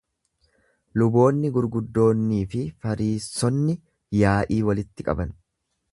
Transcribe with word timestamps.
Luboonni 1.01 1.51
gurguddoonni 1.57 2.41
fi 2.55 2.63
Fariissonni 2.85 3.79
yaa'ii 4.23 4.63
walitti 4.71 5.07
qaban. 5.11 5.41